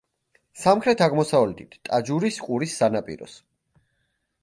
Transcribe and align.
სამხრეთ-აღმოსავლეთით 0.61 1.77
ტაჯურის 1.91 2.43
ყურის 2.49 2.77
სანაპიროს. 2.83 3.41